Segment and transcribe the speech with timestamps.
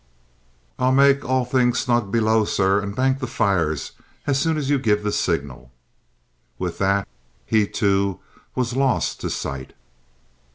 [0.79, 3.91] "I'll make things all snug below, sir, and bank the fires
[4.25, 5.71] as soon as you give the signal."
[6.57, 7.07] With that,
[7.45, 8.19] he, too,
[8.55, 9.73] was lost to sight.